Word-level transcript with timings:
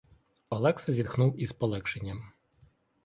Олекса 0.49 0.93
зітхнув 0.93 1.39
із 1.41 1.51
полегшенням. 1.53 2.31